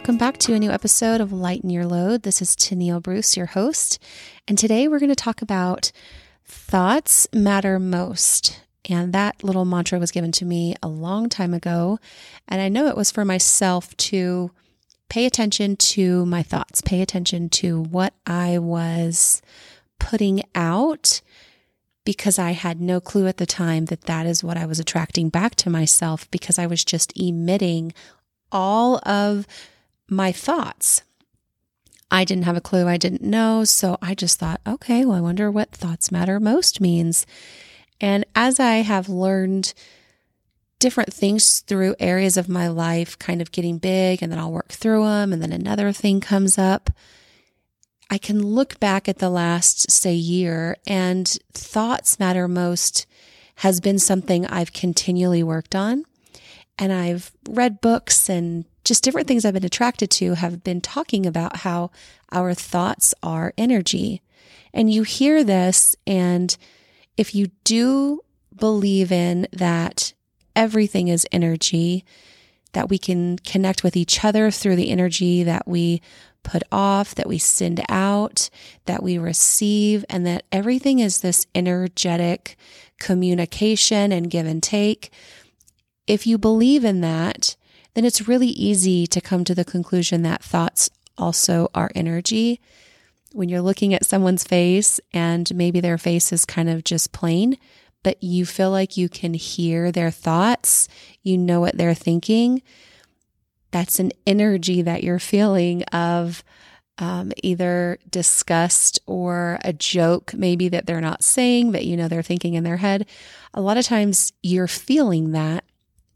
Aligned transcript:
Welcome 0.00 0.16
back 0.16 0.38
to 0.38 0.54
a 0.54 0.58
new 0.58 0.70
episode 0.70 1.20
of 1.20 1.30
Lighten 1.30 1.68
Your 1.68 1.84
Load. 1.84 2.22
This 2.22 2.40
is 2.40 2.56
Tennille 2.56 3.02
Bruce, 3.02 3.36
your 3.36 3.44
host, 3.44 4.02
and 4.48 4.56
today 4.56 4.88
we're 4.88 4.98
going 4.98 5.10
to 5.10 5.14
talk 5.14 5.42
about 5.42 5.92
thoughts 6.42 7.28
matter 7.34 7.78
most. 7.78 8.62
And 8.88 9.12
that 9.12 9.44
little 9.44 9.66
mantra 9.66 9.98
was 9.98 10.10
given 10.10 10.32
to 10.32 10.46
me 10.46 10.74
a 10.82 10.88
long 10.88 11.28
time 11.28 11.52
ago, 11.52 11.98
and 12.48 12.62
I 12.62 12.70
know 12.70 12.86
it 12.86 12.96
was 12.96 13.10
for 13.10 13.26
myself 13.26 13.94
to 13.98 14.50
pay 15.10 15.26
attention 15.26 15.76
to 15.76 16.24
my 16.24 16.42
thoughts, 16.42 16.80
pay 16.80 17.02
attention 17.02 17.50
to 17.50 17.82
what 17.82 18.14
I 18.26 18.56
was 18.56 19.42
putting 19.98 20.42
out 20.54 21.20
because 22.06 22.38
I 22.38 22.52
had 22.52 22.80
no 22.80 23.02
clue 23.02 23.26
at 23.26 23.36
the 23.36 23.44
time 23.44 23.84
that 23.84 24.04
that 24.04 24.24
is 24.24 24.42
what 24.42 24.56
I 24.56 24.64
was 24.64 24.80
attracting 24.80 25.28
back 25.28 25.56
to 25.56 25.68
myself 25.68 26.26
because 26.30 26.58
I 26.58 26.66
was 26.66 26.86
just 26.86 27.12
emitting 27.20 27.92
all 28.50 28.96
of 29.06 29.46
my 30.10 30.32
thoughts. 30.32 31.02
I 32.10 32.24
didn't 32.24 32.44
have 32.44 32.56
a 32.56 32.60
clue. 32.60 32.88
I 32.88 32.96
didn't 32.96 33.22
know. 33.22 33.64
So 33.64 33.96
I 34.02 34.14
just 34.14 34.38
thought, 34.38 34.60
okay, 34.66 35.04
well, 35.04 35.16
I 35.16 35.20
wonder 35.20 35.50
what 35.50 35.70
thoughts 35.70 36.10
matter 36.10 36.40
most 36.40 36.80
means. 36.80 37.24
And 38.00 38.24
as 38.34 38.58
I 38.58 38.76
have 38.76 39.08
learned 39.08 39.74
different 40.80 41.12
things 41.12 41.60
through 41.60 41.94
areas 42.00 42.36
of 42.36 42.48
my 42.48 42.66
life, 42.66 43.18
kind 43.18 43.40
of 43.40 43.52
getting 43.52 43.78
big, 43.78 44.22
and 44.22 44.32
then 44.32 44.38
I'll 44.38 44.50
work 44.50 44.70
through 44.70 45.04
them, 45.04 45.32
and 45.32 45.42
then 45.42 45.52
another 45.52 45.92
thing 45.92 46.20
comes 46.20 46.58
up, 46.58 46.90
I 48.10 48.18
can 48.18 48.42
look 48.42 48.80
back 48.80 49.08
at 49.08 49.18
the 49.18 49.30
last, 49.30 49.90
say, 49.90 50.14
year, 50.14 50.76
and 50.86 51.28
thoughts 51.52 52.18
matter 52.18 52.48
most 52.48 53.06
has 53.56 53.80
been 53.80 53.98
something 53.98 54.46
I've 54.46 54.72
continually 54.72 55.42
worked 55.42 55.74
on. 55.74 56.04
And 56.78 56.94
I've 56.94 57.30
read 57.46 57.82
books 57.82 58.30
and 58.30 58.64
just 58.84 59.04
different 59.04 59.28
things 59.28 59.44
I've 59.44 59.54
been 59.54 59.64
attracted 59.64 60.10
to 60.12 60.34
have 60.34 60.64
been 60.64 60.80
talking 60.80 61.26
about 61.26 61.58
how 61.58 61.90
our 62.32 62.54
thoughts 62.54 63.14
are 63.22 63.52
energy. 63.58 64.22
And 64.72 64.92
you 64.92 65.02
hear 65.02 65.42
this, 65.44 65.96
and 66.06 66.56
if 67.16 67.34
you 67.34 67.50
do 67.64 68.20
believe 68.54 69.10
in 69.10 69.48
that 69.52 70.12
everything 70.54 71.08
is 71.08 71.26
energy, 71.32 72.04
that 72.72 72.88
we 72.88 72.98
can 72.98 73.38
connect 73.38 73.82
with 73.82 73.96
each 73.96 74.24
other 74.24 74.50
through 74.50 74.76
the 74.76 74.90
energy 74.90 75.42
that 75.42 75.66
we 75.66 76.00
put 76.42 76.62
off, 76.70 77.14
that 77.16 77.28
we 77.28 77.38
send 77.38 77.82
out, 77.88 78.48
that 78.86 79.02
we 79.02 79.18
receive, 79.18 80.04
and 80.08 80.26
that 80.26 80.44
everything 80.52 81.00
is 81.00 81.20
this 81.20 81.46
energetic 81.54 82.56
communication 82.98 84.12
and 84.12 84.30
give 84.30 84.46
and 84.46 84.62
take. 84.62 85.10
If 86.06 86.26
you 86.26 86.38
believe 86.38 86.84
in 86.84 87.00
that, 87.00 87.56
then 87.94 88.04
it's 88.04 88.28
really 88.28 88.48
easy 88.48 89.06
to 89.06 89.20
come 89.20 89.44
to 89.44 89.54
the 89.54 89.64
conclusion 89.64 90.22
that 90.22 90.42
thoughts 90.42 90.90
also 91.18 91.68
are 91.74 91.90
energy. 91.94 92.60
When 93.32 93.48
you're 93.48 93.60
looking 93.60 93.94
at 93.94 94.06
someone's 94.06 94.44
face 94.44 95.00
and 95.12 95.52
maybe 95.54 95.80
their 95.80 95.98
face 95.98 96.32
is 96.32 96.44
kind 96.44 96.68
of 96.68 96.84
just 96.84 97.12
plain, 97.12 97.58
but 98.02 98.22
you 98.22 98.46
feel 98.46 98.70
like 98.70 98.96
you 98.96 99.08
can 99.08 99.34
hear 99.34 99.92
their 99.92 100.10
thoughts, 100.10 100.88
you 101.22 101.36
know 101.36 101.60
what 101.60 101.76
they're 101.76 101.94
thinking, 101.94 102.62
that's 103.70 104.00
an 104.00 104.10
energy 104.26 104.82
that 104.82 105.04
you're 105.04 105.18
feeling 105.20 105.84
of 105.84 106.42
um, 106.98 107.32
either 107.42 107.98
disgust 108.10 109.00
or 109.06 109.58
a 109.64 109.72
joke, 109.72 110.34
maybe 110.34 110.68
that 110.68 110.86
they're 110.86 111.00
not 111.00 111.24
saying, 111.24 111.72
but 111.72 111.84
you 111.84 111.96
know 111.96 112.08
they're 112.08 112.22
thinking 112.22 112.54
in 112.54 112.64
their 112.64 112.76
head. 112.76 113.06
A 113.54 113.60
lot 113.60 113.78
of 113.78 113.86
times 113.86 114.32
you're 114.42 114.66
feeling 114.66 115.32
that 115.32 115.64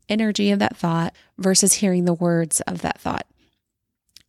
energy 0.08 0.50
of 0.50 0.58
that 0.58 0.76
thought 0.76 1.14
versus 1.38 1.74
hearing 1.74 2.04
the 2.04 2.14
words 2.14 2.60
of 2.62 2.82
that 2.82 3.00
thought. 3.00 3.26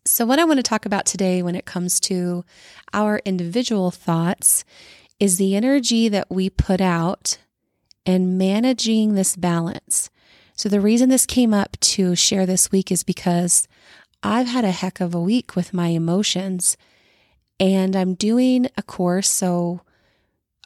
So, 0.08 0.26
what 0.26 0.38
I 0.38 0.46
want 0.46 0.58
to 0.58 0.64
talk 0.64 0.86
about 0.86 1.06
today 1.08 1.42
when 1.42 1.56
it 1.56 1.66
comes 1.66 2.00
to 2.02 2.46
our 2.94 3.22
individual 3.26 3.90
thoughts 3.90 4.64
is 5.20 5.38
the 5.38 5.56
energy 5.56 6.10
that 6.10 6.30
we 6.30 6.50
put 6.50 6.80
out 6.80 7.40
and 8.06 8.38
managing 8.38 9.16
this 9.16 9.36
balance. 9.36 10.12
So, 10.56 10.70
the 10.70 10.80
reason 10.80 11.10
this 11.10 11.26
came 11.26 11.56
up 11.56 11.76
to 11.82 12.16
share 12.16 12.46
this 12.46 12.72
week 12.72 12.92
is 12.92 13.04
because 13.04 13.68
I've 14.22 14.48
had 14.48 14.64
a 14.64 14.72
heck 14.72 15.02
of 15.02 15.16
a 15.16 15.20
week 15.20 15.56
with 15.56 15.74
my 15.74 15.88
emotions 15.88 16.78
and 17.60 17.96
I'm 17.96 18.14
doing 18.14 18.68
a 18.78 18.84
course. 18.84 19.30
So, 19.30 19.82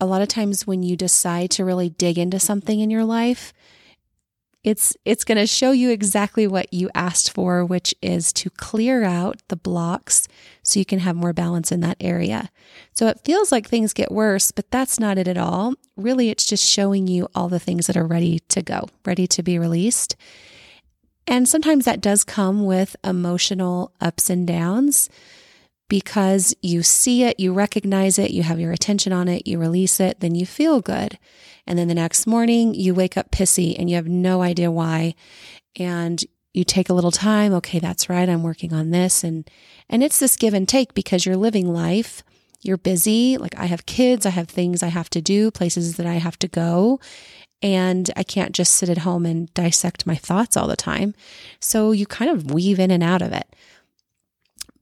a 0.01 0.05
lot 0.05 0.21
of 0.21 0.27
times 0.27 0.67
when 0.67 0.83
you 0.83 0.97
decide 0.97 1.51
to 1.51 1.65
really 1.65 1.89
dig 1.89 2.17
into 2.17 2.39
something 2.39 2.79
in 2.79 2.89
your 2.89 3.05
life, 3.05 3.53
it's 4.63 4.95
it's 5.05 5.23
going 5.23 5.37
to 5.37 5.47
show 5.47 5.71
you 5.71 5.89
exactly 5.89 6.45
what 6.45 6.73
you 6.73 6.89
asked 6.93 7.31
for, 7.33 7.63
which 7.63 7.95
is 8.01 8.33
to 8.33 8.49
clear 8.49 9.03
out 9.03 9.41
the 9.47 9.55
blocks 9.55 10.27
so 10.63 10.79
you 10.79 10.85
can 10.85 10.99
have 10.99 11.15
more 11.15 11.33
balance 11.33 11.71
in 11.71 11.79
that 11.79 11.97
area. 12.01 12.49
So 12.93 13.07
it 13.07 13.21
feels 13.23 13.51
like 13.51 13.67
things 13.67 13.93
get 13.93 14.11
worse, 14.11 14.51
but 14.51 14.69
that's 14.69 14.99
not 14.99 15.17
it 15.17 15.27
at 15.27 15.37
all. 15.37 15.75
Really, 15.95 16.29
it's 16.29 16.45
just 16.45 16.69
showing 16.69 17.07
you 17.07 17.29
all 17.33 17.47
the 17.47 17.59
things 17.59 17.87
that 17.87 17.97
are 17.97 18.05
ready 18.05 18.39
to 18.49 18.61
go, 18.61 18.89
ready 19.05 19.27
to 19.27 19.43
be 19.43 19.57
released. 19.57 20.15
And 21.25 21.47
sometimes 21.47 21.85
that 21.85 22.01
does 22.01 22.23
come 22.23 22.65
with 22.65 22.95
emotional 23.03 23.93
ups 24.01 24.29
and 24.29 24.45
downs 24.45 25.09
because 25.89 26.55
you 26.61 26.83
see 26.83 27.23
it, 27.23 27.39
you 27.39 27.51
recognize 27.51 28.17
it, 28.17 28.31
you 28.31 28.43
have 28.43 28.59
your 28.59 28.71
attention 28.71 29.11
on 29.11 29.27
it, 29.27 29.47
you 29.47 29.59
release 29.59 29.99
it, 29.99 30.19
then 30.21 30.35
you 30.35 30.45
feel 30.45 30.79
good. 30.79 31.17
And 31.67 31.77
then 31.77 31.87
the 31.87 31.95
next 31.95 32.25
morning 32.25 32.73
you 32.73 32.93
wake 32.93 33.17
up 33.17 33.31
pissy 33.31 33.75
and 33.77 33.89
you 33.89 33.95
have 33.95 34.07
no 34.07 34.41
idea 34.41 34.71
why. 34.71 35.15
And 35.75 36.23
you 36.53 36.63
take 36.63 36.89
a 36.89 36.93
little 36.93 37.11
time. 37.11 37.53
Okay, 37.53 37.79
that's 37.79 38.09
right. 38.09 38.29
I'm 38.29 38.43
working 38.43 38.73
on 38.73 38.91
this. 38.91 39.23
And, 39.23 39.49
and 39.89 40.03
it's 40.03 40.19
this 40.19 40.37
give 40.37 40.53
and 40.53 40.67
take 40.67 40.93
because 40.93 41.25
you're 41.25 41.35
living 41.35 41.71
life. 41.71 42.23
You're 42.61 42.77
busy. 42.77 43.37
Like 43.37 43.57
I 43.57 43.65
have 43.65 43.85
kids. 43.85 44.25
I 44.25 44.31
have 44.31 44.47
things 44.47 44.81
I 44.81 44.87
have 44.87 45.09
to 45.11 45.21
do, 45.21 45.51
places 45.51 45.97
that 45.97 46.05
I 46.05 46.15
have 46.15 46.39
to 46.39 46.47
go. 46.47 46.99
And 47.61 48.09
I 48.15 48.23
can't 48.23 48.53
just 48.53 48.73
sit 48.73 48.89
at 48.89 48.99
home 48.99 49.25
and 49.25 49.53
dissect 49.53 50.07
my 50.07 50.15
thoughts 50.15 50.55
all 50.55 50.67
the 50.67 50.75
time. 50.75 51.13
So 51.59 51.91
you 51.91 52.05
kind 52.05 52.31
of 52.31 52.51
weave 52.51 52.79
in 52.79 52.89
and 52.89 53.03
out 53.03 53.21
of 53.21 53.31
it. 53.33 53.55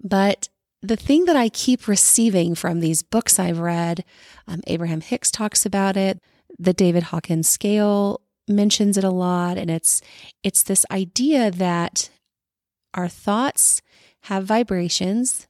But 0.04 0.48
the 0.88 0.96
thing 0.96 1.26
that 1.26 1.36
I 1.36 1.50
keep 1.50 1.88
receiving 1.88 2.56
from 2.56 2.80
these 2.80 3.04
books 3.04 3.40
I've 3.40 3.60
read, 3.60 4.04
um, 4.48 4.62
Abraham 4.68 5.02
Hicks 5.02 5.32
talks 5.32 5.66
about 5.66 5.98
it, 5.98 6.22
the 6.58 6.74
David 6.74 7.04
Hawkins 7.04 7.48
scale 7.48 8.22
mentions 8.48 8.98
it 8.98 9.04
a 9.04 9.10
lot 9.10 9.58
and 9.58 9.70
it's 9.70 10.02
it's 10.42 10.64
this 10.64 10.86
idea 10.90 11.52
that 11.52 12.10
our 12.94 13.10
thoughts 13.10 13.82
have 14.22 14.46
vibrations 14.46 15.48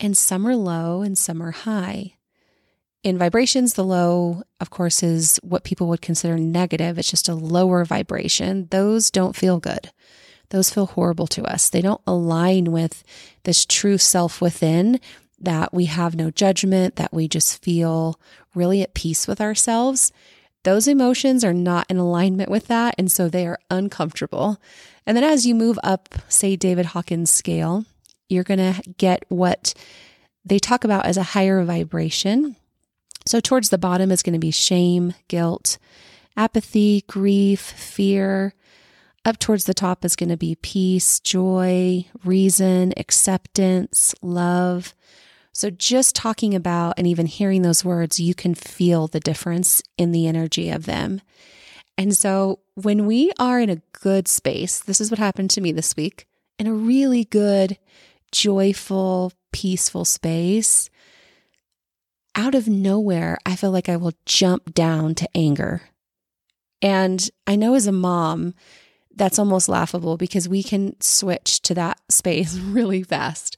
and 0.00 0.16
some 0.16 0.46
are 0.46 0.56
low 0.56 1.02
and 1.02 1.18
some 1.18 1.42
are 1.42 1.50
high. 1.50 2.14
In 3.04 3.18
vibrations, 3.18 3.74
the 3.74 3.84
low, 3.84 4.42
of 4.60 4.70
course, 4.70 5.02
is 5.02 5.38
what 5.42 5.64
people 5.64 5.86
would 5.88 6.02
consider 6.02 6.36
negative. 6.36 6.98
It's 6.98 7.10
just 7.10 7.28
a 7.28 7.34
lower 7.34 7.84
vibration. 7.84 8.66
Those 8.70 9.10
don't 9.10 9.36
feel 9.36 9.60
good. 9.60 9.92
Those 10.50 10.70
feel 10.70 10.86
horrible 10.86 11.26
to 11.28 11.44
us. 11.44 11.68
They 11.68 11.80
don't 11.80 12.00
align 12.06 12.72
with 12.72 13.04
this 13.48 13.66
true 13.66 13.98
self 13.98 14.40
within 14.40 15.00
that 15.40 15.74
we 15.74 15.86
have 15.86 16.14
no 16.14 16.30
judgment, 16.30 16.94
that 16.96 17.12
we 17.12 17.26
just 17.26 17.62
feel 17.62 18.20
really 18.54 18.82
at 18.82 18.94
peace 18.94 19.26
with 19.26 19.40
ourselves 19.40 20.12
those 20.64 20.88
emotions 20.88 21.44
are 21.44 21.54
not 21.54 21.86
in 21.88 21.96
alignment 21.96 22.50
with 22.50 22.66
that. 22.66 22.94
And 22.98 23.10
so 23.10 23.28
they 23.28 23.46
are 23.46 23.58
uncomfortable. 23.70 24.60
And 25.06 25.16
then 25.16 25.24
as 25.24 25.46
you 25.46 25.54
move 25.54 25.78
up, 25.82 26.14
say, 26.28 26.56
David 26.56 26.86
Hawkins 26.86 27.30
scale, 27.30 27.84
you're 28.28 28.44
going 28.44 28.74
to 28.74 28.82
get 28.98 29.24
what 29.28 29.72
they 30.44 30.58
talk 30.58 30.84
about 30.84 31.06
as 31.06 31.16
a 31.16 31.22
higher 31.22 31.62
vibration. 31.62 32.56
So 33.26 33.40
towards 33.40 33.70
the 33.70 33.78
bottom 33.78 34.10
is 34.10 34.22
going 34.22 34.34
to 34.34 34.38
be 34.38 34.50
shame, 34.50 35.14
guilt, 35.28 35.78
apathy, 36.36 37.04
grief, 37.06 37.60
fear. 37.60 38.54
Up 39.28 39.38
towards 39.38 39.64
the 39.64 39.74
top 39.74 40.06
is 40.06 40.16
going 40.16 40.30
to 40.30 40.38
be 40.38 40.54
peace, 40.54 41.20
joy, 41.20 42.06
reason, 42.24 42.94
acceptance, 42.96 44.14
love, 44.22 44.94
so, 45.58 45.70
just 45.70 46.14
talking 46.14 46.54
about 46.54 46.94
and 46.96 47.06
even 47.08 47.26
hearing 47.26 47.62
those 47.62 47.84
words, 47.84 48.20
you 48.20 48.32
can 48.32 48.54
feel 48.54 49.08
the 49.08 49.18
difference 49.18 49.82
in 49.96 50.12
the 50.12 50.28
energy 50.28 50.70
of 50.70 50.86
them. 50.86 51.20
And 51.96 52.16
so, 52.16 52.60
when 52.74 53.06
we 53.06 53.32
are 53.40 53.58
in 53.58 53.68
a 53.68 53.82
good 53.90 54.28
space, 54.28 54.78
this 54.78 55.00
is 55.00 55.10
what 55.10 55.18
happened 55.18 55.50
to 55.50 55.60
me 55.60 55.72
this 55.72 55.96
week 55.96 56.28
in 56.60 56.68
a 56.68 56.72
really 56.72 57.24
good, 57.24 57.76
joyful, 58.30 59.32
peaceful 59.50 60.04
space, 60.04 60.90
out 62.36 62.54
of 62.54 62.68
nowhere, 62.68 63.36
I 63.44 63.56
feel 63.56 63.72
like 63.72 63.88
I 63.88 63.96
will 63.96 64.14
jump 64.26 64.74
down 64.74 65.16
to 65.16 65.28
anger. 65.34 65.82
And 66.80 67.28
I 67.48 67.56
know 67.56 67.74
as 67.74 67.88
a 67.88 67.92
mom, 67.92 68.54
that's 69.18 69.38
almost 69.38 69.68
laughable 69.68 70.16
because 70.16 70.48
we 70.48 70.62
can 70.62 70.98
switch 71.00 71.60
to 71.62 71.74
that 71.74 72.00
space 72.08 72.54
really 72.58 73.02
fast 73.02 73.56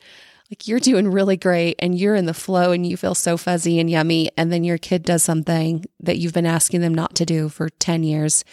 like 0.51 0.67
you're 0.67 0.81
doing 0.81 1.09
really 1.09 1.37
great 1.37 1.77
and 1.79 1.97
you're 1.97 2.17
in 2.17 2.27
the 2.27 2.35
flow 2.35 2.73
and 2.73 2.85
you 2.85 2.97
feel 2.97 3.15
so 3.15 3.37
fuzzy 3.37 3.79
and 3.79 3.89
yummy. 3.89 4.31
And 4.37 4.53
then 4.53 4.65
your 4.65 4.79
kid 4.79 5.05
does 5.05 5.23
something 5.23 5.87
that 6.01 6.19
you've 6.19 6.33
been 6.33 6.47
asking 6.47 6.81
them 6.81 6.95
not 6.95 7.15
to 7.17 7.25
do 7.25 7.49
for 7.49 7.69
10 7.69 8.03
years. 8.03 8.45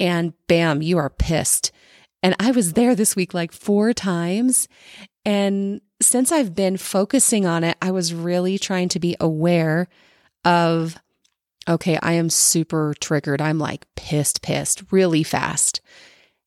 And 0.00 0.32
bam, 0.48 0.80
you 0.80 0.96
are 0.96 1.10
pissed. 1.10 1.72
And 2.22 2.34
I 2.40 2.52
was 2.52 2.72
there 2.72 2.94
this 2.94 3.14
week 3.14 3.34
like 3.34 3.52
four 3.52 3.92
times. 3.92 4.66
And 5.26 5.82
since 6.00 6.32
I've 6.32 6.54
been 6.54 6.78
focusing 6.78 7.44
on 7.44 7.64
it, 7.64 7.76
I 7.82 7.90
was 7.90 8.14
really 8.14 8.58
trying 8.58 8.88
to 8.90 8.98
be 8.98 9.14
aware 9.20 9.88
of 10.44 10.96
okay, 11.68 11.98
I 12.00 12.12
am 12.12 12.30
super 12.30 12.94
triggered. 13.00 13.40
I'm 13.40 13.58
like 13.58 13.86
pissed, 13.96 14.40
pissed 14.40 14.84
really 14.92 15.24
fast. 15.24 15.80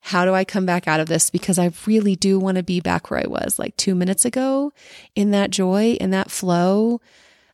How 0.10 0.26
do 0.26 0.34
I 0.34 0.44
come 0.44 0.66
back 0.66 0.88
out 0.88 1.00
of 1.00 1.08
this? 1.08 1.30
Because 1.30 1.60
I 1.60 1.72
really 1.86 2.16
do 2.16 2.40
want 2.40 2.58
to 2.58 2.64
be 2.64 2.80
back 2.80 3.12
where 3.12 3.20
I 3.20 3.28
was 3.28 3.60
like 3.60 3.78
two 3.78 3.94
minutes 3.94 4.26
ago 4.26 4.74
in 5.14 5.30
that 5.32 5.52
joy, 5.52 5.98
in 6.02 6.10
that 6.10 6.32
flow 6.32 7.00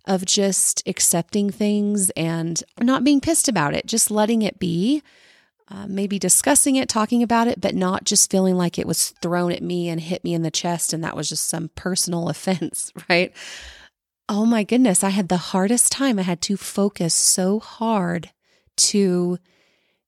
of 0.05 0.23
just 0.23 0.81
accepting 0.87 1.49
things 1.49 2.11
and 2.11 2.63
not 2.79 3.03
being 3.03 3.19
pissed 3.19 3.49
about 3.49 3.73
it, 3.73 3.85
just 3.85 4.09
letting 4.09 4.41
it 4.41 4.57
be. 4.57 5.03
Uh, 5.67 5.85
maybe 5.87 6.17
discussing 6.17 6.75
it, 6.77 6.87
talking 6.87 7.23
about 7.23 7.47
it, 7.47 7.59
but 7.59 7.73
not 7.75 8.05
just 8.05 8.31
feeling 8.31 8.55
like 8.55 8.77
it 8.77 8.87
was 8.87 9.09
thrown 9.21 9.51
at 9.51 9.63
me 9.63 9.89
and 9.89 9.99
hit 9.99 10.23
me 10.23 10.33
in 10.33 10.43
the 10.43 10.51
chest 10.51 10.93
and 10.93 11.03
that 11.03 11.15
was 11.15 11.27
just 11.27 11.47
some 11.49 11.71
personal 11.75 12.29
offense, 12.29 12.93
right? 13.09 13.33
Oh 14.29 14.45
my 14.45 14.63
goodness, 14.63 15.03
I 15.03 15.09
had 15.09 15.27
the 15.27 15.37
hardest 15.37 15.91
time. 15.91 16.19
I 16.19 16.21
had 16.21 16.41
to 16.43 16.55
focus 16.55 17.13
so 17.15 17.59
hard 17.59 18.29
to 18.77 19.39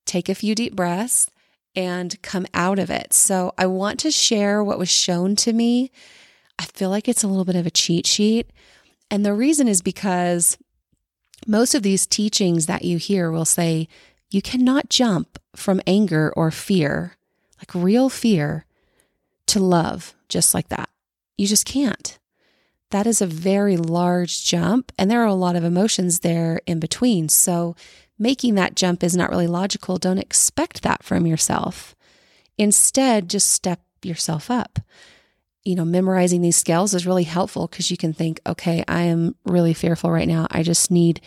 take 0.06 0.30
a 0.30 0.34
few 0.34 0.54
deep 0.54 0.74
breaths 0.74 1.28
and 1.78 2.20
come 2.22 2.44
out 2.52 2.80
of 2.80 2.90
it. 2.90 3.12
So 3.14 3.54
I 3.56 3.66
want 3.66 4.00
to 4.00 4.10
share 4.10 4.64
what 4.64 4.80
was 4.80 4.90
shown 4.90 5.36
to 5.36 5.52
me. 5.52 5.92
I 6.58 6.64
feel 6.64 6.90
like 6.90 7.06
it's 7.06 7.22
a 7.22 7.28
little 7.28 7.44
bit 7.44 7.54
of 7.54 7.66
a 7.66 7.70
cheat 7.70 8.04
sheet. 8.04 8.50
And 9.12 9.24
the 9.24 9.32
reason 9.32 9.68
is 9.68 9.80
because 9.80 10.58
most 11.46 11.76
of 11.76 11.84
these 11.84 12.04
teachings 12.04 12.66
that 12.66 12.84
you 12.84 12.98
hear 12.98 13.30
will 13.30 13.44
say 13.44 13.86
you 14.28 14.42
cannot 14.42 14.90
jump 14.90 15.38
from 15.54 15.80
anger 15.86 16.32
or 16.36 16.50
fear, 16.50 17.16
like 17.58 17.72
real 17.72 18.08
fear, 18.08 18.66
to 19.46 19.60
love 19.60 20.16
just 20.28 20.54
like 20.54 20.70
that. 20.70 20.90
You 21.36 21.46
just 21.46 21.64
can't. 21.64 22.18
That 22.90 23.06
is 23.06 23.22
a 23.22 23.26
very 23.26 23.76
large 23.76 24.44
jump, 24.44 24.90
and 24.98 25.08
there 25.08 25.22
are 25.22 25.26
a 25.26 25.34
lot 25.34 25.54
of 25.54 25.62
emotions 25.62 26.20
there 26.20 26.60
in 26.66 26.80
between. 26.80 27.28
So 27.28 27.76
making 28.18 28.54
that 28.54 28.74
jump 28.74 29.02
is 29.02 29.16
not 29.16 29.30
really 29.30 29.46
logical. 29.46 29.98
Don't 29.98 30.18
expect 30.18 30.82
that 30.82 31.02
from 31.02 31.26
yourself. 31.26 31.94
Instead, 32.56 33.30
just 33.30 33.52
step 33.52 33.80
yourself 34.02 34.50
up. 34.50 34.80
You 35.64 35.74
know, 35.74 35.84
memorizing 35.84 36.40
these 36.42 36.56
scales 36.56 36.94
is 36.94 37.06
really 37.06 37.24
helpful 37.24 37.66
because 37.66 37.90
you 37.90 37.96
can 37.96 38.12
think, 38.12 38.40
okay, 38.46 38.84
I 38.88 39.02
am 39.02 39.36
really 39.44 39.74
fearful 39.74 40.10
right 40.10 40.28
now. 40.28 40.46
I 40.50 40.62
just 40.62 40.90
need 40.90 41.20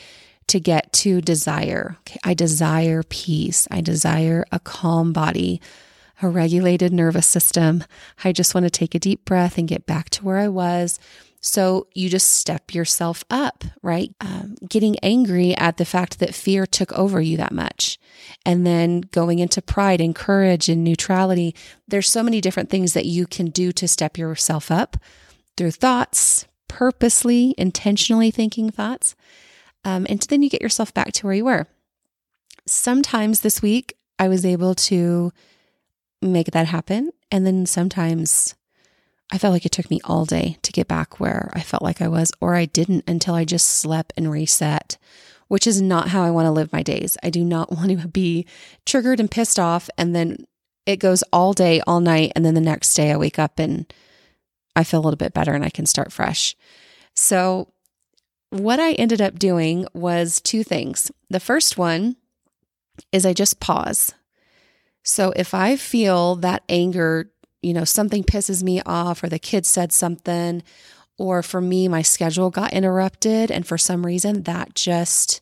to 0.47 0.59
get 0.59 0.91
to 0.91 1.21
desire. 1.21 1.97
Okay, 2.01 2.19
I 2.23 2.33
desire 2.33 3.03
peace. 3.03 3.67
I 3.71 3.81
desire 3.81 4.45
a 4.51 4.59
calm 4.59 5.13
body, 5.13 5.61
a 6.21 6.27
regulated 6.27 6.91
nervous 6.91 7.27
system. 7.27 7.83
I 8.23 8.31
just 8.31 8.53
want 8.53 8.65
to 8.65 8.69
take 8.69 8.95
a 8.95 8.99
deep 8.99 9.23
breath 9.25 9.57
and 9.57 9.67
get 9.67 9.85
back 9.85 10.09
to 10.11 10.25
where 10.25 10.37
I 10.37 10.47
was 10.47 10.99
so 11.41 11.87
you 11.95 12.07
just 12.07 12.29
step 12.29 12.73
yourself 12.73 13.23
up, 13.31 13.63
right? 13.81 14.13
Um, 14.21 14.55
getting 14.69 14.97
angry 14.99 15.55
at 15.57 15.77
the 15.77 15.85
fact 15.85 16.19
that 16.19 16.35
fear 16.35 16.67
took 16.67 16.93
over 16.93 17.19
you 17.19 17.35
that 17.37 17.51
much. 17.51 17.99
And 18.45 18.65
then 18.65 19.01
going 19.01 19.39
into 19.39 19.59
pride 19.59 19.99
and 20.01 20.13
courage 20.13 20.69
and 20.69 20.83
neutrality. 20.83 21.55
There's 21.87 22.09
so 22.09 22.21
many 22.21 22.41
different 22.41 22.69
things 22.69 22.93
that 22.93 23.07
you 23.07 23.25
can 23.25 23.47
do 23.47 23.71
to 23.71 23.87
step 23.87 24.19
yourself 24.19 24.69
up 24.69 24.97
through 25.57 25.71
thoughts, 25.71 26.45
purposely, 26.67 27.55
intentionally 27.57 28.29
thinking 28.29 28.69
thoughts. 28.69 29.15
Um, 29.83 30.05
and 30.09 30.19
then 30.21 30.43
you 30.43 30.49
get 30.49 30.61
yourself 30.61 30.93
back 30.93 31.11
to 31.13 31.25
where 31.25 31.35
you 31.35 31.45
were. 31.45 31.65
Sometimes 32.67 33.39
this 33.39 33.63
week, 33.63 33.95
I 34.19 34.27
was 34.27 34.45
able 34.45 34.75
to 34.75 35.31
make 36.21 36.51
that 36.51 36.67
happen. 36.67 37.09
And 37.31 37.47
then 37.47 37.65
sometimes 37.65 38.53
I 39.31 39.37
felt 39.37 39.53
like 39.53 39.65
it 39.65 39.71
took 39.71 39.89
me 39.89 40.01
all 40.03 40.25
day 40.25 40.57
to 40.61 40.71
get 40.73 40.87
back 40.87 41.19
where 41.19 41.51
I 41.53 41.61
felt 41.61 41.81
like 41.81 42.01
I 42.01 42.09
was, 42.09 42.33
or 42.41 42.55
I 42.55 42.65
didn't 42.65 43.05
until 43.07 43.33
I 43.33 43.45
just 43.45 43.69
slept 43.69 44.11
and 44.17 44.29
reset, 44.29 44.97
which 45.47 45.65
is 45.65 45.81
not 45.81 46.09
how 46.09 46.23
I 46.23 46.31
want 46.31 46.47
to 46.47 46.51
live 46.51 46.73
my 46.73 46.83
days. 46.83 47.17
I 47.23 47.29
do 47.29 47.43
not 47.43 47.71
want 47.75 47.89
to 47.89 48.07
be 48.07 48.45
triggered 48.85 49.19
and 49.19 49.31
pissed 49.31 49.57
off, 49.57 49.89
and 49.97 50.13
then 50.13 50.45
it 50.85 50.97
goes 50.97 51.23
all 51.31 51.53
day, 51.53 51.81
all 51.87 52.01
night, 52.01 52.33
and 52.35 52.45
then 52.45 52.55
the 52.55 52.61
next 52.61 52.93
day 52.93 53.11
I 53.11 53.17
wake 53.17 53.39
up 53.39 53.57
and 53.57 53.91
I 54.75 54.83
feel 54.83 54.99
a 54.99 55.03
little 55.03 55.17
bit 55.17 55.33
better 55.33 55.53
and 55.53 55.63
I 55.63 55.69
can 55.69 55.85
start 55.85 56.11
fresh. 56.11 56.55
So, 57.13 57.71
what 58.49 58.81
I 58.81 58.93
ended 58.93 59.21
up 59.21 59.39
doing 59.39 59.85
was 59.93 60.41
two 60.41 60.63
things. 60.63 61.09
The 61.29 61.39
first 61.39 61.77
one 61.77 62.17
is 63.13 63.25
I 63.25 63.33
just 63.33 63.61
pause. 63.61 64.13
So, 65.03 65.31
if 65.35 65.53
I 65.53 65.77
feel 65.77 66.35
that 66.37 66.63
anger 66.67 67.31
you 67.61 67.73
know, 67.73 67.83
something 67.83 68.23
pisses 68.23 68.63
me 68.63 68.81
off 68.85 69.23
or 69.23 69.29
the 69.29 69.39
kid 69.39 69.65
said 69.65 69.91
something, 69.91 70.63
or 71.17 71.43
for 71.43 71.61
me, 71.61 71.87
my 71.87 72.01
schedule 72.01 72.49
got 72.49 72.73
interrupted. 72.73 73.51
And 73.51 73.65
for 73.65 73.77
some 73.77 74.05
reason, 74.05 74.43
that 74.43 74.73
just 74.73 75.41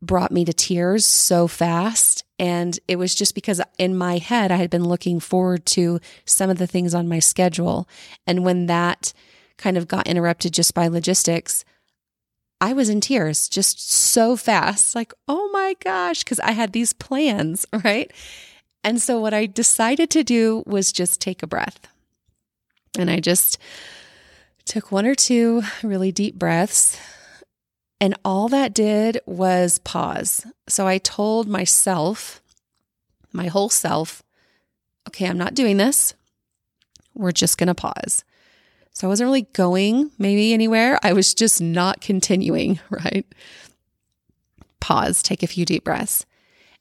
brought 0.00 0.30
me 0.30 0.44
to 0.44 0.52
tears 0.52 1.04
so 1.04 1.48
fast. 1.48 2.24
And 2.38 2.78
it 2.86 2.96
was 2.96 3.14
just 3.14 3.34
because 3.34 3.60
in 3.78 3.96
my 3.96 4.18
head, 4.18 4.52
I 4.52 4.56
had 4.56 4.70
been 4.70 4.84
looking 4.84 5.20
forward 5.20 5.66
to 5.66 6.00
some 6.24 6.50
of 6.50 6.58
the 6.58 6.66
things 6.66 6.94
on 6.94 7.08
my 7.08 7.18
schedule. 7.18 7.88
And 8.26 8.44
when 8.44 8.66
that 8.66 9.12
kind 9.56 9.76
of 9.76 9.88
got 9.88 10.06
interrupted 10.06 10.52
just 10.52 10.74
by 10.74 10.86
logistics, 10.86 11.64
I 12.60 12.72
was 12.72 12.88
in 12.88 13.00
tears 13.00 13.48
just 13.48 13.90
so 13.90 14.36
fast. 14.36 14.94
Like, 14.94 15.12
oh 15.28 15.50
my 15.52 15.74
gosh, 15.82 16.24
because 16.24 16.40
I 16.40 16.52
had 16.52 16.72
these 16.72 16.92
plans, 16.92 17.66
right? 17.84 18.12
And 18.86 19.02
so 19.02 19.18
what 19.18 19.34
I 19.34 19.46
decided 19.46 20.10
to 20.10 20.22
do 20.22 20.62
was 20.64 20.92
just 20.92 21.20
take 21.20 21.42
a 21.42 21.46
breath. 21.48 21.88
And 22.96 23.10
I 23.10 23.18
just 23.18 23.58
took 24.64 24.92
one 24.92 25.06
or 25.06 25.16
two 25.16 25.62
really 25.82 26.12
deep 26.12 26.36
breaths. 26.36 26.96
And 28.00 28.14
all 28.24 28.46
that 28.46 28.72
did 28.72 29.18
was 29.26 29.78
pause. 29.78 30.46
So 30.68 30.86
I 30.86 30.98
told 30.98 31.48
myself, 31.48 32.40
my 33.32 33.48
whole 33.48 33.70
self, 33.70 34.22
okay, 35.08 35.26
I'm 35.26 35.38
not 35.38 35.54
doing 35.54 35.78
this. 35.78 36.14
We're 37.12 37.32
just 37.32 37.58
going 37.58 37.66
to 37.66 37.74
pause. 37.74 38.22
So 38.92 39.08
I 39.08 39.10
wasn't 39.10 39.26
really 39.26 39.48
going 39.52 40.12
maybe 40.16 40.54
anywhere. 40.54 41.00
I 41.02 41.12
was 41.12 41.34
just 41.34 41.60
not 41.60 42.00
continuing, 42.00 42.78
right? 42.90 43.26
Pause, 44.78 45.24
take 45.24 45.42
a 45.42 45.48
few 45.48 45.64
deep 45.64 45.82
breaths. 45.82 46.24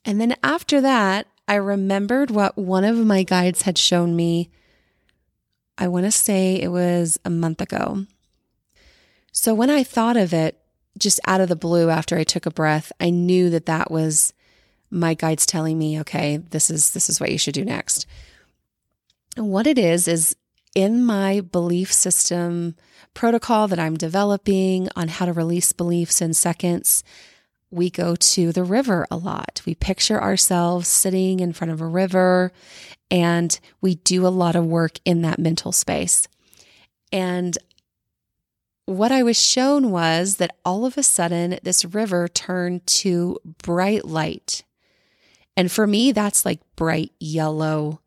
And 0.06 0.22
then 0.22 0.36
after 0.44 0.82
that, 0.82 1.26
I 1.48 1.56
remembered 1.56 2.32
what 2.32 2.58
one 2.58 2.84
of 2.84 2.98
my 2.98 3.24
guides 3.24 3.64
had 3.64 3.78
shown 3.78 4.16
me. 4.16 4.50
I 5.78 5.88
want 5.88 6.06
to 6.06 6.12
say 6.12 6.56
it 6.56 6.70
was 6.70 7.20
a 7.24 7.30
month 7.30 7.62
ago. 7.62 8.06
So 9.32 9.54
when 9.54 9.70
I 9.70 9.84
thought 9.84 10.18
of 10.18 10.34
it, 10.34 10.60
just 10.98 11.20
out 11.28 11.42
of 11.42 11.50
the 11.50 11.56
blue 11.56 11.90
after 11.90 12.18
I 12.18 12.24
took 12.24 12.46
a 12.46 12.52
breath, 12.52 12.92
I 13.00 13.10
knew 13.10 13.50
that 13.50 13.66
that 13.66 13.92
was 13.92 14.34
my 14.90 15.14
guides 15.14 15.46
telling 15.46 15.78
me, 15.78 16.00
okay, 16.00 16.38
this 16.38 16.70
is 16.70 16.92
this 16.92 17.10
is 17.10 17.20
what 17.20 17.32
you 17.32 17.38
should 17.38 17.54
do 17.54 17.66
next. 17.66 18.06
And 19.36 19.50
what 19.50 19.68
it 19.68 19.78
is 19.78 20.08
is 20.08 20.36
in 20.74 21.06
my 21.06 21.42
belief 21.42 21.92
system 21.92 22.76
protocol 23.14 23.68
that 23.68 23.80
I'm 23.80 23.98
developing 23.98 24.90
on 24.96 25.08
how 25.10 25.26
to 25.26 25.34
release 25.34 25.74
beliefs 25.74 26.22
in 26.22 26.34
seconds, 26.34 27.04
we 27.76 27.90
go 27.90 28.16
to 28.16 28.54
the 28.54 28.64
river 28.64 29.06
a 29.12 29.18
lot. 29.18 29.62
We 29.66 29.76
picture 29.76 30.22
ourselves 30.22 30.88
sitting 30.88 31.42
in 31.42 31.52
front 31.52 31.72
of 31.72 31.82
a 31.82 31.88
river 31.88 32.54
and 33.12 33.60
we 33.82 33.96
do 33.96 34.26
a 34.26 34.30
lot 34.30 34.56
of 34.56 34.66
work 34.66 35.00
in 35.04 35.22
that 35.24 35.40
mental 35.40 35.74
space. 35.74 36.28
And 37.12 37.58
what 38.86 39.12
I 39.12 39.24
was 39.24 39.38
shown 39.38 39.92
was 39.92 40.38
that 40.38 40.56
all 40.64 40.86
of 40.86 40.98
a 40.98 41.04
sudden 41.04 41.60
this 41.64 41.84
river 41.84 42.28
turned 42.30 42.88
to 42.88 43.40
bright 43.64 44.06
light. 44.06 44.64
And 45.58 45.72
for 45.72 45.86
me, 45.86 46.12
that's 46.12 46.46
like 46.46 46.62
bright 46.76 47.12
yellow, 47.20 48.00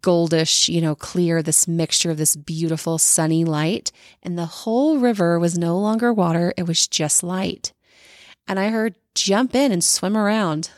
goldish, 0.00 0.68
you 0.68 0.80
know, 0.80 0.94
clear, 0.94 1.42
this 1.42 1.68
mixture 1.68 2.10
of 2.10 2.16
this 2.16 2.34
beautiful 2.36 2.96
sunny 2.96 3.44
light. 3.44 3.92
And 4.22 4.38
the 4.38 4.46
whole 4.46 4.98
river 4.98 5.38
was 5.38 5.58
no 5.58 5.78
longer 5.78 6.12
water, 6.12 6.54
it 6.56 6.66
was 6.66 6.86
just 6.86 7.22
light 7.22 7.72
and 8.46 8.58
I 8.58 8.68
heard 8.68 8.96
jump 9.14 9.54
in 9.54 9.72
and 9.72 9.82
swim 9.82 10.16
around. 10.16 10.70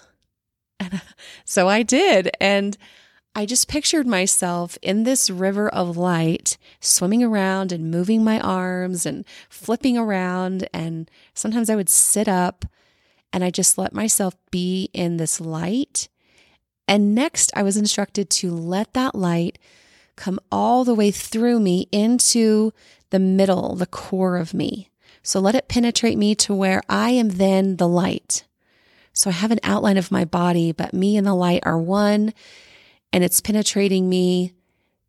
And 0.78 1.00
so 1.44 1.68
I 1.68 1.82
did. 1.82 2.30
And 2.40 2.76
I 3.35 3.44
just 3.44 3.68
pictured 3.68 4.06
myself 4.06 4.78
in 4.80 5.02
this 5.02 5.28
river 5.28 5.68
of 5.68 5.96
light, 5.96 6.56
swimming 6.80 7.23
around 7.23 7.70
and 7.70 7.90
moving 7.90 8.25
my 8.25 8.40
arms 8.40 9.04
and 9.04 9.26
flipping 9.49 9.99
around. 9.99 10.68
And 10.73 11.11
sometimes 11.35 11.68
I 11.68 11.76
would 11.76 11.90
sit 11.90 12.28
up 12.28 12.64
and 13.32 13.44
I 13.44 13.50
just 13.50 13.76
let 13.76 13.92
myself 13.92 14.35
be 14.50 14.88
in 14.94 15.18
this 15.18 15.40
light. 15.40 16.08
And 16.88 17.14
next, 17.14 17.50
I 17.54 17.62
was 17.62 17.76
instructed 17.76 18.30
to 18.30 18.54
let 18.54 18.94
that 18.94 19.14
light 19.14 19.58
come 20.16 20.40
all 20.50 20.85
the 20.85 20.94
way 20.94 21.11
through 21.11 21.61
me 21.61 21.88
into 21.92 22.73
the 23.11 23.18
middle, 23.18 23.75
the 23.75 23.87
core 23.87 24.37
of 24.37 24.54
me. 24.54 24.88
So 25.26 25.40
let 25.40 25.56
it 25.56 25.66
penetrate 25.66 26.16
me 26.16 26.37
to 26.37 26.54
where 26.54 26.83
I 26.88 27.11
am 27.11 27.30
then 27.30 27.78
the 27.78 27.88
light. 27.88 28.45
So 29.12 29.28
I 29.28 29.33
have 29.33 29.50
an 29.50 29.59
outline 29.64 29.97
of 29.97 30.12
my 30.12 30.25
body, 30.25 30.71
but 30.71 30.95
me 30.95 31.16
and 31.16 31.26
the 31.26 31.35
light 31.35 31.64
are 31.66 31.80
one. 31.80 32.33
and 33.12 33.25
it's 33.25 33.40
penetrating 33.40 34.09
me 34.09 34.52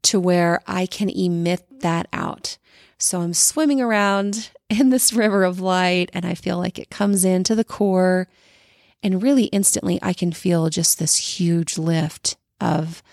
to 0.02 0.20
where 0.20 0.62
I 0.66 0.88
can 0.88 1.10
emit 1.10 1.82
that 1.82 2.08
out. 2.12 2.58
So 2.98 3.22
I'm 3.22 3.36
swimming 3.36 3.80
around 3.80 4.50
in 4.72 4.90
this 4.90 5.14
river 5.14 5.44
of 5.44 5.60
light 5.60 6.10
and 6.14 6.26
I 6.26 6.34
feel 6.34 6.58
like 6.58 6.80
it 6.80 6.90
comes 6.90 7.24
into 7.24 7.54
the 7.54 7.64
core. 7.64 8.28
And 9.04 9.22
really 9.22 9.46
instantly, 9.46 10.00
I 10.02 10.14
can 10.14 10.32
feel 10.32 10.70
just 10.70 10.98
this 10.98 11.38
huge 11.38 11.78
lift 11.78 12.38
of 12.60 13.04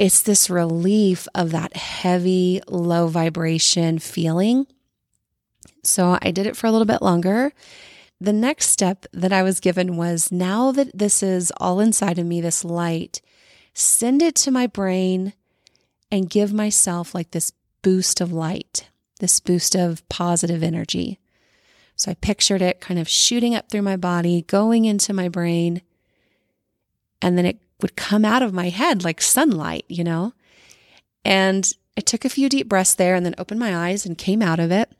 it's 0.00 0.22
this 0.22 0.48
relief 0.48 1.28
of 1.34 1.50
that 1.50 1.76
heavy, 1.76 2.62
low 2.66 3.06
vibration 3.06 3.98
feeling. 3.98 4.66
So 5.84 6.16
I 6.22 6.30
did 6.30 6.46
it 6.46 6.56
for 6.56 6.66
a 6.66 6.70
little 6.70 6.86
bit 6.86 7.02
longer. 7.02 7.52
The 8.18 8.32
next 8.32 8.70
step 8.70 9.04
that 9.12 9.30
I 9.30 9.42
was 9.42 9.60
given 9.60 9.98
was 9.98 10.32
now 10.32 10.72
that 10.72 10.96
this 10.96 11.22
is 11.22 11.52
all 11.58 11.80
inside 11.80 12.18
of 12.18 12.24
me, 12.24 12.40
this 12.40 12.64
light, 12.64 13.20
send 13.74 14.22
it 14.22 14.34
to 14.36 14.50
my 14.50 14.66
brain 14.66 15.34
and 16.10 16.30
give 16.30 16.50
myself 16.50 17.14
like 17.14 17.32
this 17.32 17.52
boost 17.82 18.22
of 18.22 18.32
light, 18.32 18.88
this 19.18 19.38
boost 19.38 19.76
of 19.76 20.08
positive 20.08 20.62
energy. 20.62 21.18
So 21.94 22.10
I 22.10 22.14
pictured 22.14 22.62
it 22.62 22.80
kind 22.80 22.98
of 22.98 23.06
shooting 23.06 23.54
up 23.54 23.68
through 23.68 23.82
my 23.82 23.98
body, 23.98 24.46
going 24.48 24.86
into 24.86 25.12
my 25.12 25.28
brain, 25.28 25.82
and 27.20 27.36
then 27.36 27.44
it 27.44 27.60
would 27.82 27.96
come 27.96 28.24
out 28.24 28.42
of 28.42 28.52
my 28.52 28.68
head 28.68 29.04
like 29.04 29.20
sunlight, 29.20 29.84
you 29.88 30.04
know? 30.04 30.32
And 31.24 31.70
I 31.96 32.00
took 32.00 32.24
a 32.24 32.30
few 32.30 32.48
deep 32.48 32.68
breaths 32.68 32.94
there 32.94 33.14
and 33.14 33.26
then 33.26 33.34
opened 33.38 33.60
my 33.60 33.76
eyes 33.76 34.06
and 34.06 34.16
came 34.16 34.42
out 34.42 34.60
of 34.60 34.70
it. 34.70 34.90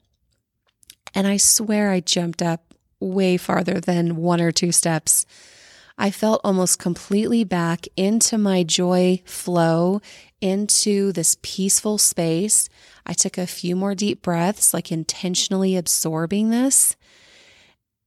And 1.14 1.26
I 1.26 1.36
swear 1.36 1.90
I 1.90 2.00
jumped 2.00 2.42
up 2.42 2.74
way 3.00 3.36
farther 3.36 3.80
than 3.80 4.16
one 4.16 4.40
or 4.40 4.52
two 4.52 4.72
steps. 4.72 5.24
I 5.96 6.10
felt 6.10 6.40
almost 6.44 6.78
completely 6.78 7.44
back 7.44 7.86
into 7.96 8.38
my 8.38 8.62
joy 8.62 9.22
flow, 9.24 10.00
into 10.40 11.12
this 11.12 11.36
peaceful 11.42 11.98
space. 11.98 12.68
I 13.04 13.12
took 13.12 13.36
a 13.36 13.46
few 13.46 13.76
more 13.76 13.94
deep 13.94 14.22
breaths, 14.22 14.72
like 14.72 14.90
intentionally 14.90 15.76
absorbing 15.76 16.50
this. 16.50 16.96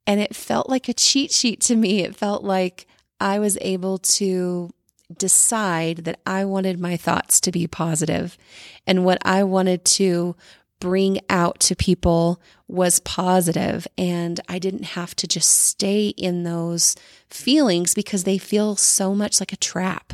And 0.07 0.19
it 0.19 0.35
felt 0.35 0.69
like 0.69 0.89
a 0.89 0.93
cheat 0.93 1.31
sheet 1.31 1.61
to 1.61 1.75
me. 1.75 2.01
It 2.01 2.15
felt 2.15 2.43
like 2.43 2.87
I 3.23 3.39
was 3.39 3.57
able 3.61 3.99
to 3.99 4.69
decide 5.17 5.99
that 5.99 6.19
I 6.25 6.43
wanted 6.43 6.77
my 6.77 6.97
thoughts 6.97 7.39
to 7.41 7.51
be 7.53 7.67
positive 7.67 8.37
and 8.85 9.05
what 9.05 9.19
I 9.21 9.45
wanted 9.45 9.85
to 9.85 10.35
bring 10.81 11.21
out 11.29 11.61
to 11.61 11.75
people 11.75 12.41
was 12.67 12.99
positive 12.99 13.87
and 13.97 14.41
I 14.49 14.59
didn't 14.59 14.83
have 14.83 15.15
to 15.15 15.27
just 15.27 15.47
stay 15.47 16.09
in 16.09 16.43
those 16.43 16.97
feelings 17.29 17.93
because 17.93 18.25
they 18.25 18.37
feel 18.37 18.75
so 18.75 19.15
much 19.15 19.39
like 19.39 19.53
a 19.53 19.57
trap. 19.57 20.13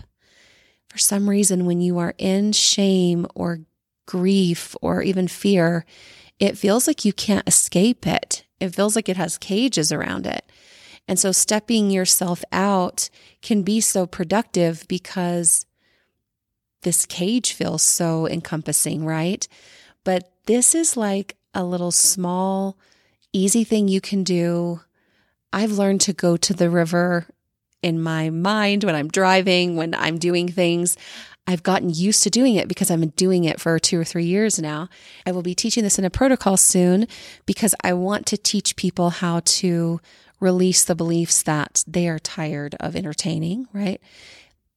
For 0.89 0.99
some 0.99 1.27
reason, 1.27 1.65
when 1.65 1.81
you 1.81 1.97
are 1.97 2.13
in 2.19 2.51
shame 2.51 3.25
or 3.33 3.61
grief 4.05 4.75
or 4.83 5.01
even 5.01 5.27
fear, 5.27 5.83
it 6.37 6.59
feels 6.59 6.85
like 6.85 7.05
you 7.05 7.13
can't 7.13 7.47
escape 7.47 8.05
it. 8.05 8.45
It 8.59 8.75
feels 8.75 8.95
like 8.95 9.09
it 9.09 9.17
has 9.17 9.39
cages 9.39 9.91
around 9.91 10.27
it. 10.27 10.45
And 11.09 11.17
so 11.17 11.31
stepping 11.31 11.89
yourself 11.89 12.43
out 12.51 13.09
can 13.41 13.63
be 13.63 13.81
so 13.81 14.05
productive 14.05 14.87
because 14.87 15.65
this 16.83 17.07
cage 17.07 17.53
feels 17.53 17.81
so 17.81 18.27
encompassing, 18.27 19.03
right? 19.03 19.47
But 20.03 20.31
this 20.45 20.75
is 20.75 20.95
like 20.95 21.35
a 21.55 21.63
little 21.63 21.89
small, 21.89 22.77
easy 23.33 23.63
thing 23.63 23.87
you 23.87 23.99
can 23.99 24.23
do. 24.23 24.81
I've 25.51 25.71
learned 25.71 26.01
to 26.01 26.13
go 26.13 26.37
to 26.37 26.53
the 26.53 26.69
river 26.69 27.25
in 27.81 27.99
my 27.99 28.29
mind 28.29 28.83
when 28.83 28.93
I'm 28.93 29.07
driving, 29.07 29.75
when 29.75 29.95
I'm 29.95 30.19
doing 30.19 30.47
things. 30.47 30.95
I've 31.47 31.63
gotten 31.63 31.89
used 31.89 32.21
to 32.21 32.29
doing 32.29 32.53
it 32.53 32.67
because 32.67 32.91
I've 32.91 32.99
been 32.99 33.09
doing 33.15 33.45
it 33.45 33.59
for 33.59 33.79
two 33.79 33.99
or 33.99 34.03
three 34.03 34.25
years 34.25 34.59
now. 34.59 34.89
I 35.25 35.31
will 35.31 35.41
be 35.41 35.55
teaching 35.55 35.83
this 35.83 35.97
in 35.97 36.05
a 36.05 36.11
protocol 36.11 36.55
soon 36.55 37.07
because 37.47 37.73
I 37.83 37.93
want 37.93 38.27
to 38.27 38.37
teach 38.37 38.75
people 38.75 39.09
how 39.09 39.41
to 39.43 39.99
release 40.39 40.83
the 40.83 40.95
beliefs 40.95 41.43
that 41.43 41.83
they 41.87 42.07
are 42.07 42.19
tired 42.19 42.75
of 42.79 42.95
entertaining, 42.95 43.67
right? 43.73 44.01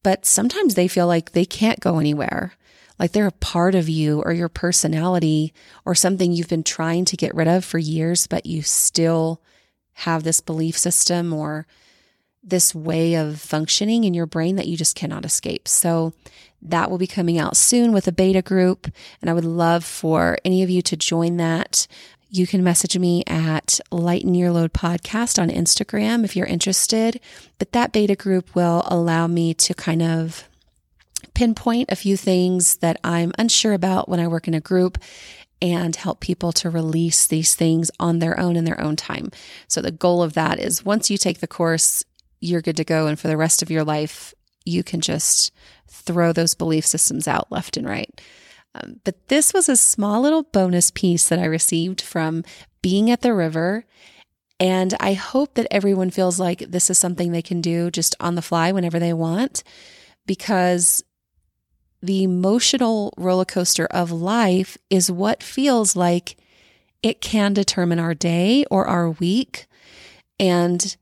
But 0.03 0.25
sometimes 0.25 0.75
they 0.75 0.87
feel 0.87 1.07
like 1.07 1.31
they 1.31 1.45
can't 1.45 1.79
go 1.79 1.99
anywhere 1.99 2.53
like 2.99 3.11
they're 3.11 3.27
a 3.27 3.31
part 3.31 3.75
of 3.75 3.89
you 3.89 4.21
or 4.21 4.33
your 4.33 4.49
personality 4.49 5.53
or 5.85 5.95
something 5.95 6.31
you've 6.31 6.49
been 6.49 6.63
trying 6.63 7.05
to 7.05 7.17
get 7.17 7.35
rid 7.35 7.47
of 7.47 7.65
for 7.65 7.77
years, 7.77 8.27
but 8.27 8.45
you 8.45 8.61
still 8.61 9.41
have 9.93 10.23
this 10.23 10.41
belief 10.41 10.77
system 10.77 11.33
or 11.33 11.67
this 12.43 12.75
way 12.75 13.15
of 13.15 13.39
functioning 13.39 14.03
in 14.03 14.13
your 14.13 14.25
brain 14.25 14.57
that 14.57 14.67
you 14.67 14.75
just 14.75 14.95
cannot 14.95 15.25
escape. 15.25 15.67
So 15.67 16.13
that 16.61 16.89
will 16.89 16.97
be 16.97 17.07
coming 17.07 17.37
out 17.37 17.57
soon 17.57 17.93
with 17.93 18.07
a 18.07 18.11
beta 18.11 18.41
group. 18.41 18.89
And 19.21 19.29
I 19.29 19.33
would 19.33 19.45
love 19.45 19.83
for 19.83 20.37
any 20.43 20.61
of 20.61 20.69
you 20.69 20.81
to 20.83 20.97
join 20.97 21.37
that. 21.37 21.87
You 22.35 22.47
can 22.47 22.63
message 22.63 22.97
me 22.97 23.23
at 23.27 23.79
Lighten 23.91 24.33
Your 24.33 24.49
Load 24.49 24.73
Podcast 24.73 25.39
on 25.39 25.51
Instagram 25.51 26.25
if 26.25 26.35
you're 26.35 26.47
interested. 26.47 27.19
But 27.59 27.73
that 27.73 27.91
beta 27.91 28.15
group 28.15 28.55
will 28.55 28.81
allow 28.87 29.27
me 29.27 29.53
to 29.53 29.75
kind 29.75 30.01
of 30.01 30.49
pinpoint 31.35 31.91
a 31.91 31.95
few 31.95 32.17
things 32.17 32.77
that 32.77 32.99
I'm 33.03 33.33
unsure 33.37 33.73
about 33.73 34.09
when 34.09 34.19
I 34.19 34.27
work 34.27 34.47
in 34.47 34.55
a 34.55 34.59
group 34.59 34.97
and 35.61 35.95
help 35.95 36.21
people 36.21 36.51
to 36.53 36.71
release 36.71 37.27
these 37.27 37.53
things 37.53 37.91
on 37.99 38.17
their 38.17 38.39
own 38.39 38.55
in 38.55 38.65
their 38.65 38.81
own 38.81 38.95
time. 38.95 39.29
So 39.67 39.79
the 39.79 39.91
goal 39.91 40.23
of 40.23 40.33
that 40.33 40.59
is 40.59 40.83
once 40.83 41.11
you 41.11 41.19
take 41.19 41.39
the 41.39 41.45
course, 41.45 42.03
you're 42.39 42.63
good 42.63 42.77
to 42.77 42.83
go. 42.83 43.05
And 43.05 43.19
for 43.19 43.27
the 43.27 43.37
rest 43.37 43.61
of 43.61 43.69
your 43.69 43.83
life, 43.83 44.33
you 44.65 44.81
can 44.81 45.01
just 45.01 45.51
throw 45.87 46.33
those 46.33 46.55
belief 46.55 46.83
systems 46.83 47.27
out 47.27 47.51
left 47.51 47.77
and 47.77 47.87
right. 47.87 48.09
Um, 48.75 48.99
but 49.03 49.27
this 49.27 49.53
was 49.53 49.69
a 49.69 49.77
small 49.77 50.21
little 50.21 50.43
bonus 50.43 50.91
piece 50.91 51.27
that 51.29 51.39
I 51.39 51.45
received 51.45 52.01
from 52.01 52.43
being 52.81 53.11
at 53.11 53.21
the 53.21 53.33
river. 53.33 53.85
And 54.59 54.93
I 54.99 55.13
hope 55.13 55.55
that 55.55 55.67
everyone 55.69 56.09
feels 56.09 56.39
like 56.39 56.59
this 56.59 56.89
is 56.89 56.97
something 56.97 57.31
they 57.31 57.41
can 57.41 57.61
do 57.61 57.91
just 57.91 58.15
on 58.19 58.35
the 58.35 58.41
fly 58.41 58.71
whenever 58.71 58.99
they 58.99 59.13
want, 59.13 59.63
because 60.25 61.03
the 62.01 62.23
emotional 62.23 63.13
roller 63.17 63.45
coaster 63.45 63.85
of 63.87 64.11
life 64.11 64.77
is 64.89 65.11
what 65.11 65.43
feels 65.43 65.95
like 65.95 66.37
it 67.01 67.21
can 67.21 67.53
determine 67.53 67.99
our 67.99 68.13
day 68.13 68.65
or 68.71 68.85
our 68.85 69.09
week. 69.09 69.67
And 70.39 70.95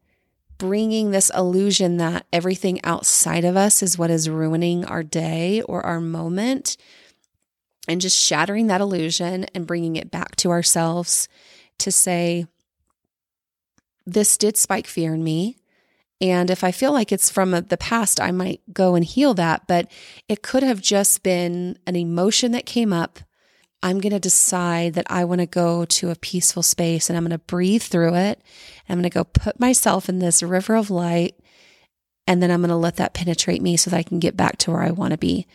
bringing 0.57 1.11
this 1.11 1.31
illusion 1.35 1.97
that 1.97 2.25
everything 2.31 2.79
outside 2.83 3.43
of 3.43 3.57
us 3.57 3.81
is 3.81 3.97
what 3.97 4.11
is 4.11 4.29
ruining 4.29 4.85
our 4.85 5.01
day 5.01 5.61
or 5.63 5.83
our 5.85 5.99
moment, 5.99 6.77
and 7.87 8.01
just 8.01 8.17
shattering 8.17 8.67
that 8.67 8.81
illusion 8.81 9.45
and 9.55 9.67
bringing 9.67 9.95
it 9.95 10.11
back 10.11 10.35
to 10.37 10.51
ourselves 10.51 11.27
to 11.79 11.91
say, 11.91 12.45
This 14.05 14.37
did 14.37 14.57
spike 14.57 14.87
fear 14.87 15.13
in 15.13 15.23
me. 15.23 15.57
And 16.19 16.51
if 16.51 16.63
I 16.63 16.71
feel 16.71 16.91
like 16.91 17.11
it's 17.11 17.31
from 17.31 17.51
the 17.51 17.77
past, 17.77 18.21
I 18.21 18.31
might 18.31 18.61
go 18.71 18.93
and 18.93 19.03
heal 19.03 19.33
that. 19.33 19.65
But 19.67 19.91
it 20.29 20.43
could 20.43 20.61
have 20.61 20.79
just 20.79 21.23
been 21.23 21.79
an 21.87 21.95
emotion 21.95 22.51
that 22.51 22.67
came 22.67 22.93
up. 22.93 23.19
I'm 23.83 23.99
going 23.99 24.13
to 24.13 24.19
decide 24.19 24.93
that 24.93 25.07
I 25.09 25.25
want 25.25 25.41
to 25.41 25.47
go 25.47 25.85
to 25.85 26.11
a 26.11 26.15
peaceful 26.15 26.61
space 26.61 27.09
and 27.09 27.17
I'm 27.17 27.23
going 27.23 27.31
to 27.31 27.39
breathe 27.39 27.81
through 27.81 28.13
it. 28.13 28.39
I'm 28.87 28.97
going 28.97 29.03
to 29.03 29.09
go 29.09 29.23
put 29.23 29.59
myself 29.59 30.07
in 30.07 30.19
this 30.19 30.43
river 30.43 30.75
of 30.75 30.91
light. 30.91 31.35
And 32.31 32.41
then 32.41 32.49
I'm 32.49 32.61
going 32.61 32.69
to 32.69 32.77
let 32.77 32.95
that 32.95 33.13
penetrate 33.13 33.61
me 33.61 33.75
so 33.75 33.89
that 33.89 33.97
I 33.97 34.03
can 34.03 34.17
get 34.17 34.37
back 34.37 34.55
to 34.59 34.71
where 34.71 34.83
I 34.83 34.91
want 34.91 35.11
to 35.11 35.17
be. 35.17 35.47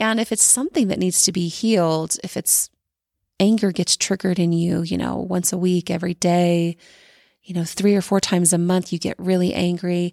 And 0.00 0.18
if 0.18 0.32
it's 0.32 0.42
something 0.42 0.88
that 0.88 0.98
needs 0.98 1.22
to 1.22 1.30
be 1.30 1.46
healed, 1.46 2.16
if 2.24 2.36
it's 2.36 2.70
anger 3.38 3.70
gets 3.70 3.96
triggered 3.96 4.40
in 4.40 4.52
you, 4.52 4.82
you 4.82 4.98
know, 4.98 5.14
once 5.14 5.52
a 5.52 5.56
week, 5.56 5.92
every 5.92 6.14
day, 6.14 6.76
you 7.44 7.54
know, 7.54 7.62
three 7.62 7.94
or 7.94 8.02
four 8.02 8.18
times 8.18 8.52
a 8.52 8.58
month 8.58 8.92
you 8.92 8.98
get 8.98 9.16
really 9.16 9.54
angry, 9.54 10.12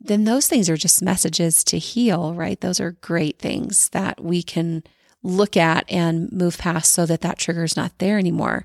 then 0.00 0.24
those 0.24 0.48
things 0.48 0.70
are 0.70 0.76
just 0.78 1.02
messages 1.02 1.62
to 1.64 1.76
heal, 1.76 2.32
right? 2.32 2.58
Those 2.62 2.80
are 2.80 2.92
great 3.02 3.38
things 3.38 3.90
that 3.90 4.24
we 4.24 4.42
can 4.42 4.82
look 5.22 5.54
at 5.54 5.84
and 5.92 6.32
move 6.32 6.56
past 6.56 6.92
so 6.92 7.04
that 7.04 7.20
that 7.20 7.36
trigger 7.36 7.64
is 7.64 7.76
not 7.76 7.98
there 7.98 8.18
anymore. 8.18 8.64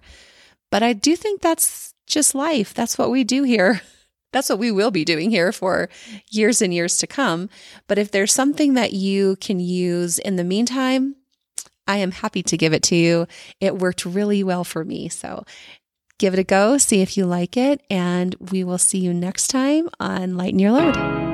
But 0.71 0.83
I 0.83 0.93
do 0.93 1.17
think 1.17 1.41
that's 1.41 1.93
just 2.05 2.33
life. 2.33 2.73
That's 2.73 2.97
what 2.97 3.11
we 3.11 3.25
do 3.25 3.43
here. 3.43 3.81
That's 4.31 4.49
what 4.49 4.59
we 4.59 4.71
will 4.71 4.91
be 4.91 5.05
doing 5.05 5.31
here 5.31 5.51
for 5.51 5.89
years 6.29 6.61
and 6.61 6.73
years 6.73 6.97
to 6.97 7.07
come. 7.07 7.49
But 7.87 7.97
if 7.97 8.11
there's 8.11 8.33
something 8.33 8.73
that 8.73 8.93
you 8.93 9.37
can 9.37 9.59
use 9.59 10.19
in 10.19 10.35
the 10.35 10.43
meantime, 10.43 11.15
I 11.87 11.97
am 11.97 12.11
happy 12.11 12.43
to 12.43 12.57
give 12.57 12.73
it 12.73 12.83
to 12.83 12.95
you. 12.95 13.27
It 13.61 13.77
worked 13.77 14.05
really 14.05 14.43
well 14.43 14.63
for 14.63 14.83
me. 14.83 15.07
So 15.09 15.45
give 16.17 16.33
it 16.33 16.39
a 16.39 16.43
go, 16.43 16.77
see 16.77 17.01
if 17.01 17.15
you 17.15 17.25
like 17.25 17.55
it, 17.55 17.81
and 17.89 18.35
we 18.51 18.63
will 18.63 18.77
see 18.79 18.99
you 18.99 19.13
next 19.13 19.47
time 19.47 19.87
on 19.99 20.35
Lighten 20.35 20.59
Your 20.59 20.71
Load. 20.71 21.26